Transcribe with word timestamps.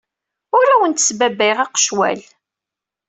Ur 0.57 0.67
awent-sbabbayeɣ 0.73 1.57
aqecwal. 1.65 2.19